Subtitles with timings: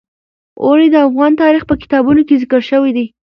[0.63, 3.05] اوړي د افغان تاریخ په کتابونو کې ذکر شوی دي.